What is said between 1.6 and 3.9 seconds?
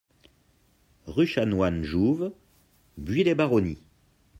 Jouve, Buis-les-Baronnies